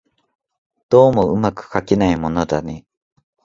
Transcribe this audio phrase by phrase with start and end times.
[0.89, 2.87] どうも巧くかけないものだね